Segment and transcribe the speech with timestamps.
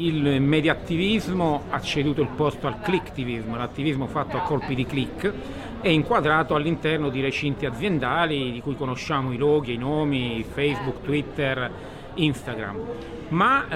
[0.00, 5.32] Il mediattivismo ha ceduto il posto al clicktivismo, l'attivismo fatto a colpi di click,
[5.80, 11.68] è inquadrato all'interno di recinti aziendali di cui conosciamo i loghi, i nomi, Facebook, Twitter,
[12.14, 12.76] Instagram.
[13.30, 13.66] Ma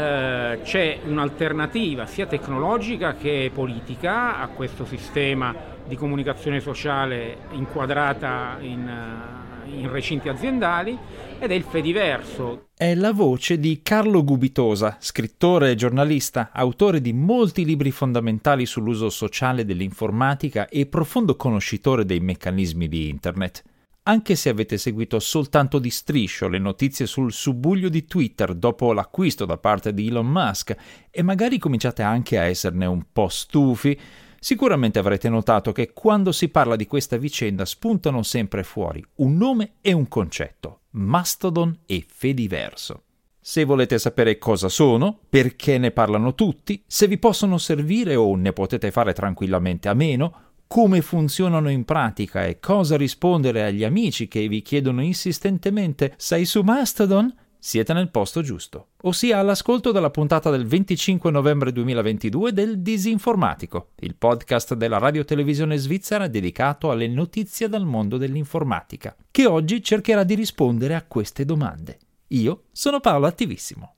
[0.52, 5.52] eh, c'è un'alternativa sia tecnologica che politica a questo sistema
[5.84, 10.96] di comunicazione sociale inquadrata in, eh, in recinti aziendali
[11.42, 12.68] ed è il Fediverso.
[12.72, 19.10] È la voce di Carlo Gubitosa, scrittore e giornalista, autore di molti libri fondamentali sull'uso
[19.10, 23.64] sociale dell'informatica e profondo conoscitore dei meccanismi di Internet.
[24.04, 29.44] Anche se avete seguito soltanto di striscio le notizie sul subbuglio di Twitter dopo l'acquisto
[29.44, 30.76] da parte di Elon Musk
[31.10, 33.98] e magari cominciate anche a esserne un po' stufi,
[34.44, 39.74] Sicuramente avrete notato che quando si parla di questa vicenda spuntano sempre fuori un nome
[39.80, 43.02] e un concetto, Mastodon e Fediverso.
[43.40, 48.52] Se volete sapere cosa sono, perché ne parlano tutti, se vi possono servire o ne
[48.52, 54.46] potete fare tranquillamente a meno, come funzionano in pratica e cosa rispondere agli amici che
[54.48, 57.34] vi chiedono insistentemente sei su Mastodon?
[57.64, 64.16] Siete nel posto giusto, ossia all'ascolto della puntata del 25 novembre 2022 del Disinformatico, il
[64.16, 70.96] podcast della radiotelevisione svizzera dedicato alle notizie dal mondo dell'informatica, che oggi cercherà di rispondere
[70.96, 71.98] a queste domande.
[72.28, 73.94] Io sono Paolo Attivissimo.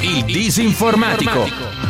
[0.00, 1.83] Il Disinformatico.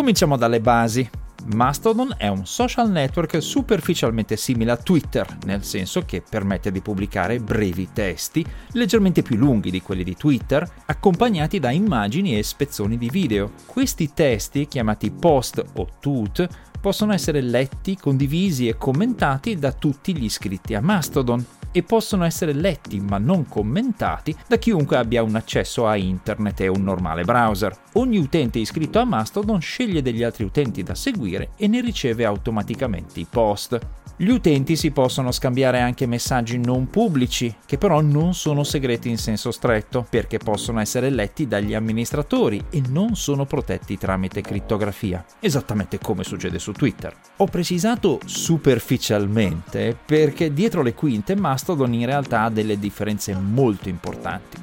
[0.00, 1.06] Cominciamo dalle basi.
[1.54, 7.38] Mastodon è un social network superficialmente simile a Twitter, nel senso che permette di pubblicare
[7.38, 13.10] brevi testi, leggermente più lunghi di quelli di Twitter, accompagnati da immagini e spezzoni di
[13.10, 13.52] video.
[13.66, 16.48] Questi testi, chiamati post o toot,
[16.80, 22.52] possono essere letti, condivisi e commentati da tutti gli iscritti a Mastodon e possono essere
[22.52, 27.76] letti ma non commentati da chiunque abbia un accesso a internet e un normale browser.
[27.94, 33.20] Ogni utente iscritto a Mastodon sceglie degli altri utenti da seguire e ne riceve automaticamente
[33.20, 33.78] i post.
[34.20, 39.16] Gli utenti si possono scambiare anche messaggi non pubblici, che però non sono segreti in
[39.16, 45.98] senso stretto, perché possono essere letti dagli amministratori e non sono protetti tramite crittografia, esattamente
[45.98, 47.16] come succede su Twitter.
[47.38, 51.58] Ho precisato superficialmente perché dietro le quinte Mastodon
[51.98, 54.56] in realtà ha delle differenze molto importanti.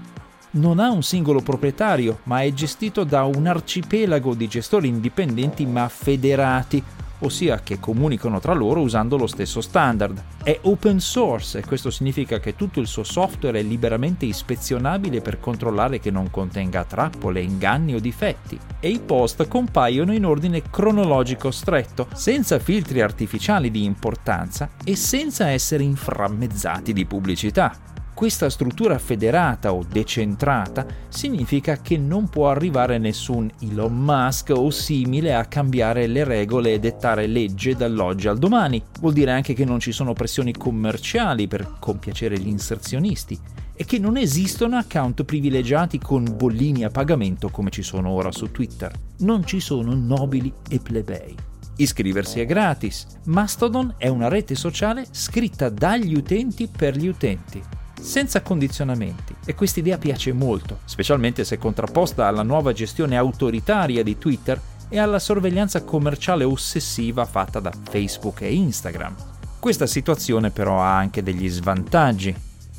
[0.51, 5.87] Non ha un singolo proprietario, ma è gestito da un arcipelago di gestori indipendenti ma
[5.87, 6.83] federati,
[7.19, 10.23] ossia che comunicano tra loro usando lo stesso standard.
[10.43, 15.39] È open source e questo significa che tutto il suo software è liberamente ispezionabile per
[15.39, 18.59] controllare che non contenga trappole, inganni o difetti.
[18.79, 25.49] E i post compaiono in ordine cronologico stretto, senza filtri artificiali di importanza e senza
[25.49, 27.96] essere inframmezzati di pubblicità.
[28.17, 35.35] Questa struttura federata o decentrata significa che non può arrivare nessun Elon Musk o simile
[35.35, 38.81] a cambiare le regole e dettare legge dall'oggi al domani.
[39.01, 43.39] Vuol dire anche che non ci sono pressioni commerciali per compiacere gli inserzionisti
[43.75, 48.49] e che non esistono account privilegiati con bollini a pagamento come ci sono ora su
[48.49, 48.91] Twitter.
[49.17, 51.35] Non ci sono nobili e plebei.
[51.75, 53.05] Iscriversi è gratis.
[53.25, 59.97] Mastodon è una rete sociale scritta dagli utenti per gli utenti senza condizionamenti e quest'idea
[59.97, 64.59] piace molto, specialmente se contrapposta alla nuova gestione autoritaria di Twitter
[64.89, 69.15] e alla sorveglianza commerciale ossessiva fatta da Facebook e Instagram.
[69.59, 72.35] Questa situazione però ha anche degli svantaggi.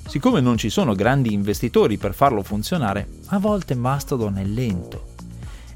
[0.07, 5.08] Siccome non ci sono grandi investitori per farlo funzionare, a volte Mastodon è lento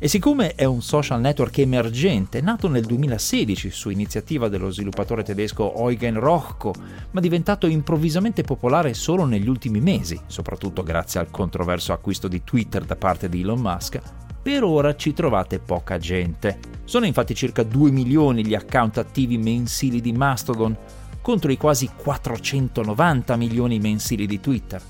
[0.02, 5.72] e siccome è un social network emergente, nato nel 2016 su iniziativa dello sviluppatore tedesco
[5.76, 6.74] Eugen Rochko,
[7.12, 12.82] ma diventato improvvisamente popolare solo negli ultimi mesi, soprattutto grazie al controverso acquisto di Twitter
[12.82, 14.00] da parte di Elon Musk,
[14.42, 16.58] per ora ci trovate poca gente.
[16.82, 20.76] Sono infatti circa 2 milioni gli account attivi mensili di Mastodon,
[21.20, 24.82] contro i quasi 490 milioni mensili di Twitter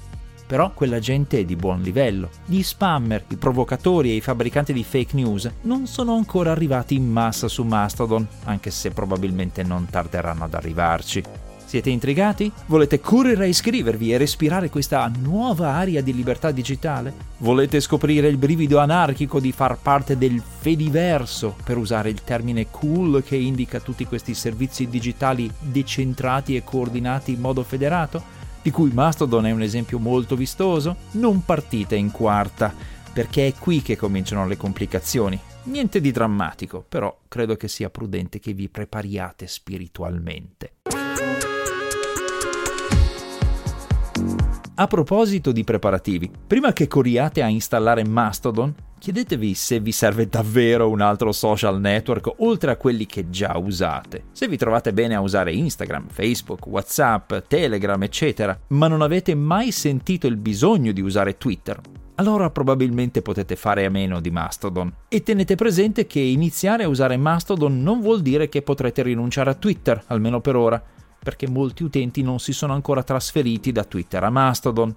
[0.52, 2.28] però quella gente è di buon livello.
[2.44, 7.10] Gli spammer, i provocatori e i fabbricanti di fake news non sono ancora arrivati in
[7.10, 11.22] massa su Mastodon, anche se probabilmente non tarderanno ad arrivarci.
[11.64, 12.52] Siete intrigati?
[12.66, 17.14] Volete correre a iscrivervi e respirare questa nuova aria di libertà digitale?
[17.38, 23.24] Volete scoprire il brivido anarchico di far parte del Fediverso, per usare il termine cool
[23.24, 28.41] che indica tutti questi servizi digitali decentrati e coordinati in modo federato?
[28.62, 32.72] Di cui Mastodon è un esempio molto vistoso, non partite in quarta,
[33.12, 35.38] perché è qui che cominciano le complicazioni.
[35.64, 40.74] Niente di drammatico, però credo che sia prudente che vi prepariate spiritualmente.
[44.74, 50.88] A proposito di preparativi, prima che corriate a installare Mastodon, chiedetevi se vi serve davvero
[50.88, 54.26] un altro social network oltre a quelli che già usate.
[54.30, 59.72] Se vi trovate bene a usare Instagram, Facebook, WhatsApp, Telegram, eccetera, ma non avete mai
[59.72, 61.80] sentito il bisogno di usare Twitter,
[62.14, 64.94] allora probabilmente potete fare a meno di Mastodon.
[65.08, 69.54] E tenete presente che iniziare a usare Mastodon non vuol dire che potrete rinunciare a
[69.54, 70.80] Twitter, almeno per ora
[71.18, 74.94] perché molti utenti non si sono ancora trasferiti da Twitter a Mastodon.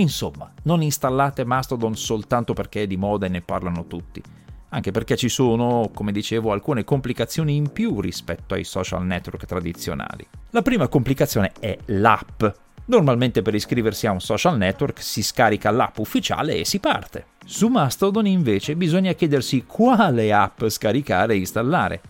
[0.00, 4.22] Insomma, non installate Mastodon soltanto perché è di moda e ne parlano tutti,
[4.70, 10.26] anche perché ci sono, come dicevo, alcune complicazioni in più rispetto ai social network tradizionali.
[10.50, 12.44] La prima complicazione è l'app.
[12.86, 17.26] Normalmente per iscriversi a un social network si scarica l'app ufficiale e si parte.
[17.44, 22.00] Su Mastodon invece bisogna chiedersi quale app scaricare e installare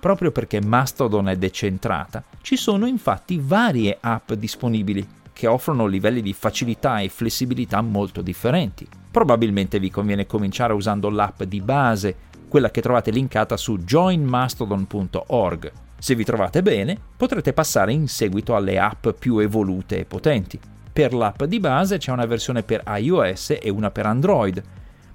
[0.00, 5.04] Proprio perché Mastodon è decentrata, ci sono infatti varie app disponibili
[5.36, 8.88] che offrono livelli di facilità e flessibilità molto differenti.
[9.10, 12.16] Probabilmente vi conviene cominciare usando l'app di base,
[12.48, 15.72] quella che trovate linkata su joinmastodon.org.
[15.98, 20.58] Se vi trovate bene, potrete passare in seguito alle app più evolute e potenti.
[20.90, 24.62] Per l'app di base c'è una versione per iOS e una per Android,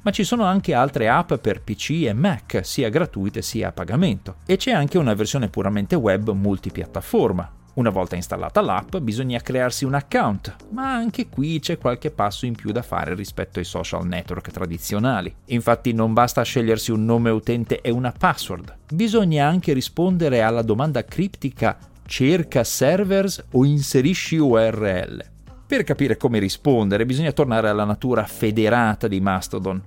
[0.03, 4.35] ma ci sono anche altre app per PC e Mac, sia gratuite sia a pagamento.
[4.45, 7.61] E c'è anche una versione puramente web multipiattaforma.
[7.73, 12.53] Una volta installata l'app bisogna crearsi un account, ma anche qui c'è qualche passo in
[12.53, 15.33] più da fare rispetto ai social network tradizionali.
[15.45, 21.06] Infatti non basta scegliersi un nome utente e una password, bisogna anche rispondere alla domanda
[21.06, 25.24] criptica cerca servers o inserisci URL.
[25.65, 29.81] Per capire come rispondere bisogna tornare alla natura federata di Mastodon.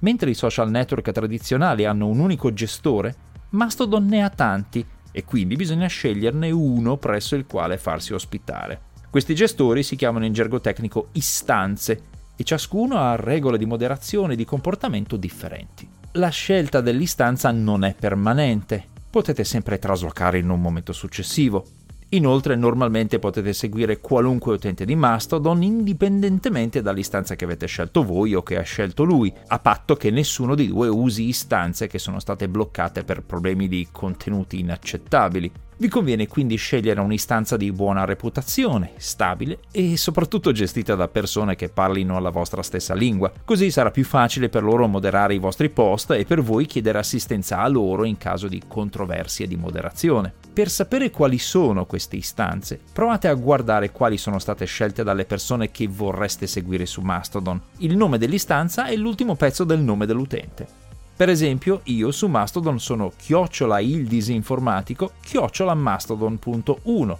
[0.00, 3.14] Mentre i social network tradizionali hanno un unico gestore,
[3.50, 8.88] Mastodon ne ha tanti e quindi bisogna sceglierne uno presso il quale farsi ospitare.
[9.10, 12.02] Questi gestori si chiamano in gergo tecnico istanze
[12.36, 15.88] e ciascuno ha regole di moderazione e di comportamento differenti.
[16.12, 21.64] La scelta dell'istanza non è permanente, potete sempre traslocare in un momento successivo.
[22.12, 28.42] Inoltre normalmente potete seguire qualunque utente di Mastodon indipendentemente dall'istanza che avete scelto voi o
[28.42, 32.48] che ha scelto lui, a patto che nessuno di due usi istanze che sono state
[32.48, 35.52] bloccate per problemi di contenuti inaccettabili.
[35.80, 41.70] Vi conviene quindi scegliere un'istanza di buona reputazione, stabile e soprattutto gestita da persone che
[41.70, 46.10] parlino la vostra stessa lingua, così sarà più facile per loro moderare i vostri post
[46.10, 50.34] e per voi chiedere assistenza a loro in caso di controversie di moderazione.
[50.52, 55.70] Per sapere quali sono queste istanze, provate a guardare quali sono state scelte dalle persone
[55.70, 57.58] che vorreste seguire su Mastodon.
[57.78, 60.79] Il nome dell'istanza è l'ultimo pezzo del nome dell'utente.
[61.20, 67.16] Per esempio, io su Mastodon sono chiocciola il disinformatico chiocciola mastodon.1.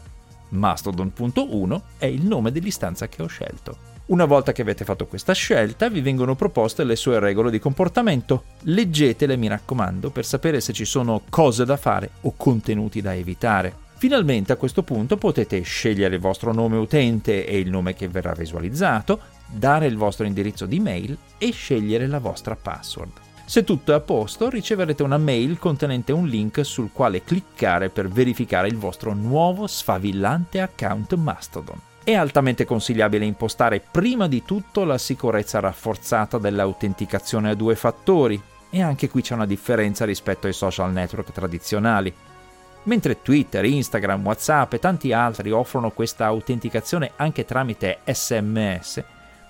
[0.49, 3.77] Mastodon.1 è il nome dell'istanza che ho scelto.
[4.07, 8.45] Una volta che avete fatto questa scelta, vi vengono proposte le sue regole di comportamento.
[8.63, 13.75] Leggetele, mi raccomando, per sapere se ci sono cose da fare o contenuti da evitare.
[13.99, 18.33] Finalmente a questo punto potete scegliere il vostro nome utente e il nome che verrà
[18.33, 23.29] visualizzato, dare il vostro indirizzo di mail e scegliere la vostra password.
[23.51, 28.07] Se tutto è a posto, riceverete una mail contenente un link sul quale cliccare per
[28.07, 31.77] verificare il vostro nuovo sfavillante account Mastodon.
[32.05, 38.41] È altamente consigliabile impostare prima di tutto la sicurezza rafforzata dell'autenticazione a due fattori,
[38.71, 42.15] e anche qui c'è una differenza rispetto ai social network tradizionali.
[42.85, 49.03] Mentre Twitter, Instagram, WhatsApp e tanti altri offrono questa autenticazione anche tramite SMS,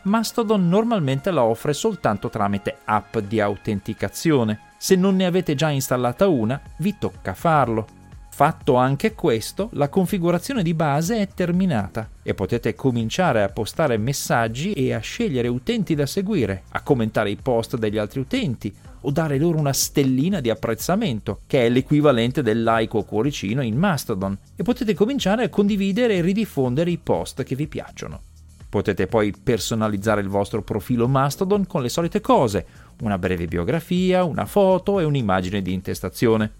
[0.02, 4.69] Mastodon normalmente la offre soltanto tramite app di autenticazione.
[4.78, 7.87] Se non ne avete già installata una, vi tocca farlo.
[8.30, 14.73] Fatto anche questo, la configurazione di base è terminata e potete cominciare a postare messaggi
[14.73, 19.38] e a scegliere utenti da seguire, a commentare i post degli altri utenti o dare
[19.38, 24.62] loro una stellina di apprezzamento, che è l'equivalente del like o cuoricino in Mastodon, e
[24.62, 28.23] potete cominciare a condividere e ridiffondere i post che vi piacciono.
[28.70, 32.66] Potete poi personalizzare il vostro profilo Mastodon con le solite cose,
[33.02, 36.52] una breve biografia, una foto e un'immagine di intestazione.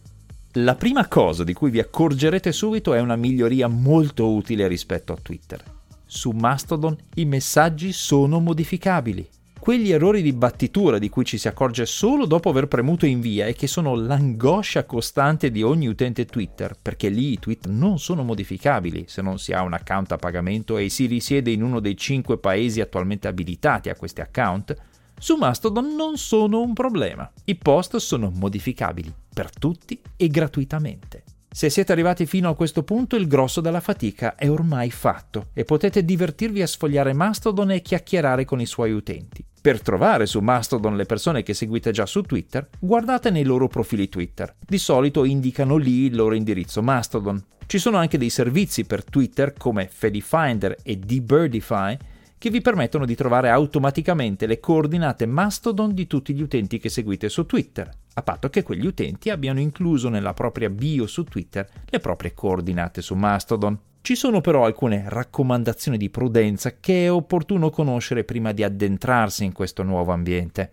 [0.54, 5.18] La prima cosa di cui vi accorgerete subito è una miglioria molto utile rispetto a
[5.22, 5.62] Twitter.
[6.04, 9.28] Su Mastodon i messaggi sono modificabili.
[9.60, 13.52] Quegli errori di battitura di cui ci si accorge solo dopo aver premuto invia e
[13.52, 19.04] che sono l'angoscia costante di ogni utente Twitter, perché lì i tweet non sono modificabili
[19.06, 22.38] se non si ha un account a pagamento e si risiede in uno dei cinque
[22.38, 24.74] paesi attualmente abilitati a questi account,
[25.18, 27.30] Su Mastodon non sono un problema.
[27.44, 31.24] I post sono modificabili per tutti e gratuitamente.
[31.52, 35.64] Se siete arrivati fino a questo punto, il grosso della fatica è ormai fatto e
[35.64, 39.44] potete divertirvi a sfogliare Mastodon e chiacchierare con i suoi utenti.
[39.62, 44.08] Per trovare su Mastodon le persone che seguite già su Twitter, guardate nei loro profili
[44.08, 44.54] Twitter.
[44.58, 47.44] Di solito indicano lì il loro indirizzo Mastodon.
[47.66, 51.94] Ci sono anche dei servizi per Twitter come Fedifinder e Debirdify
[52.38, 57.28] che vi permettono di trovare automaticamente le coordinate Mastodon di tutti gli utenti che seguite
[57.28, 61.98] su Twitter, a patto che quegli utenti abbiano incluso nella propria bio su Twitter le
[61.98, 63.78] proprie coordinate su Mastodon.
[64.02, 69.52] Ci sono però alcune raccomandazioni di prudenza che è opportuno conoscere prima di addentrarsi in
[69.52, 70.73] questo nuovo ambiente.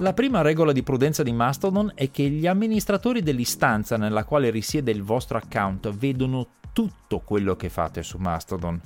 [0.00, 4.90] La prima regola di prudenza di Mastodon è che gli amministratori dell'istanza nella quale risiede
[4.90, 8.80] il vostro account vedono tutto quello che fate su Mastodon.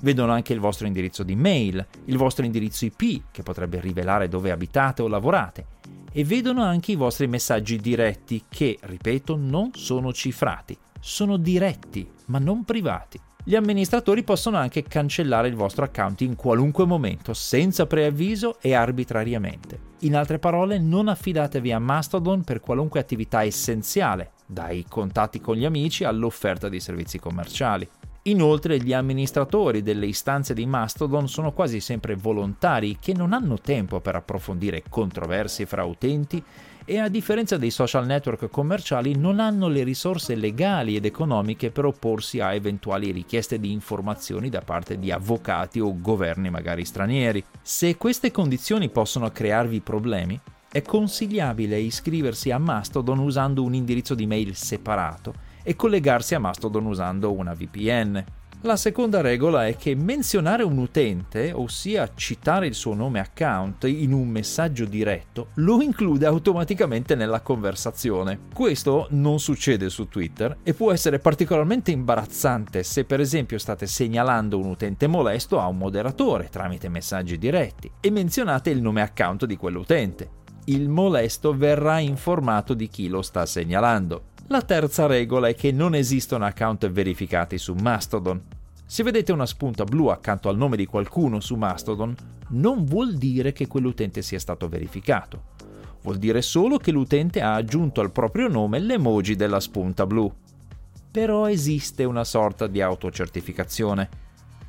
[0.00, 4.50] Vedono anche il vostro indirizzo di mail, il vostro indirizzo IP, che potrebbe rivelare dove
[4.50, 5.66] abitate o lavorate,
[6.12, 12.38] e vedono anche i vostri messaggi diretti che, ripeto, non sono cifrati, sono diretti, ma
[12.38, 13.20] non privati.
[13.48, 19.80] Gli amministratori possono anche cancellare il vostro account in qualunque momento, senza preavviso e arbitrariamente.
[20.00, 25.64] In altre parole, non affidatevi a Mastodon per qualunque attività essenziale, dai contatti con gli
[25.64, 27.88] amici all'offerta di servizi commerciali.
[28.28, 34.00] Inoltre gli amministratori delle istanze di Mastodon sono quasi sempre volontari che non hanno tempo
[34.00, 36.42] per approfondire controversie fra utenti
[36.84, 41.86] e a differenza dei social network commerciali non hanno le risorse legali ed economiche per
[41.86, 47.42] opporsi a eventuali richieste di informazioni da parte di avvocati o governi magari stranieri.
[47.62, 50.38] Se queste condizioni possono crearvi problemi,
[50.70, 56.86] è consigliabile iscriversi a Mastodon usando un indirizzo di mail separato e collegarsi a Mastodon
[56.86, 58.24] usando una VPN.
[58.62, 64.14] La seconda regola è che menzionare un utente, ossia citare il suo nome account in
[64.14, 68.40] un messaggio diretto, lo include automaticamente nella conversazione.
[68.54, 74.58] Questo non succede su Twitter e può essere particolarmente imbarazzante se per esempio state segnalando
[74.58, 79.56] un utente molesto a un moderatore tramite messaggi diretti e menzionate il nome account di
[79.58, 80.36] quell'utente
[80.68, 84.36] il molesto verrà informato di chi lo sta segnalando.
[84.50, 88.42] La terza regola è che non esistono account verificati su Mastodon.
[88.86, 92.16] Se vedete una spunta blu accanto al nome di qualcuno su Mastodon,
[92.52, 95.56] non vuol dire che quell'utente sia stato verificato.
[96.00, 100.32] Vuol dire solo che l'utente ha aggiunto al proprio nome l'emoji della spunta blu.
[101.10, 104.08] Però esiste una sorta di autocertificazione.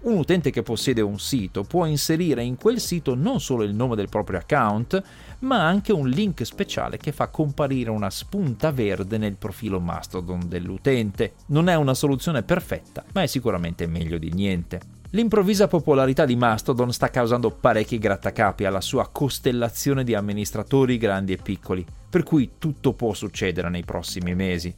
[0.02, 3.98] Un utente che possiede un sito può inserire in quel sito non solo il nome
[3.98, 5.04] del proprio account,
[5.40, 11.34] ma anche un link speciale che fa comparire una spunta verde nel profilo Mastodon dell'utente.
[11.48, 14.80] Non è una soluzione perfetta, ma è sicuramente meglio di niente.
[15.10, 21.38] L'improvvisa popolarità di Mastodon sta causando parecchi grattacapi alla sua costellazione di amministratori grandi e
[21.38, 24.74] piccoli, per cui tutto può succedere nei prossimi mesi.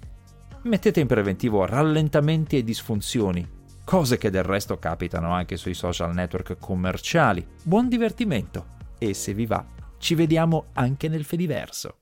[0.63, 3.59] Mettete in preventivo rallentamenti e disfunzioni,
[3.91, 7.45] cose che del resto capitano anche sui social network commerciali.
[7.61, 8.67] Buon divertimento
[8.97, 9.65] e se vi va,
[9.97, 11.97] ci vediamo anche nel Fediverso.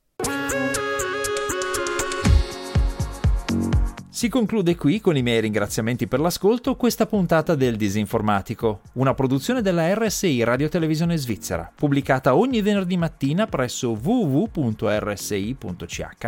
[4.08, 9.64] Si conclude qui con i miei ringraziamenti per l'ascolto questa puntata del Disinformatico, una produzione
[9.64, 15.18] della RSI Radio Televisione Svizzera, pubblicata ogni venerdì mattina presso www.rsi.ch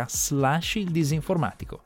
[0.08, 1.82] slash il disinformatico.